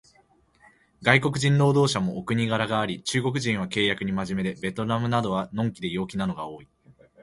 [1.03, 6.67] 外国人労働者もお国柄があり、中国人は契約に真面目で、ベトナムなどは呑気で陽気なのが多い